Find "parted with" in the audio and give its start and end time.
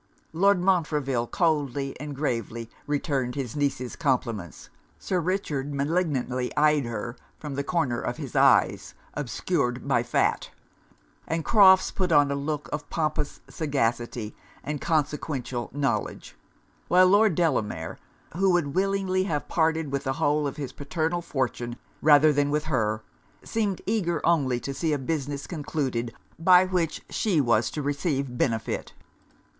19.47-20.03